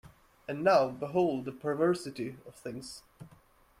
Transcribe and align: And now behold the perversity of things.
And 0.47 0.63
now 0.63 0.87
behold 0.89 1.45
the 1.45 1.51
perversity 1.51 2.37
of 2.47 2.55
things. 2.55 3.03